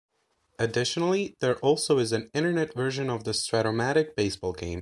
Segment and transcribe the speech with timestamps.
[0.57, 4.79] Additionally, there also is an Internet version of the Strat-O-Matic Baseball game.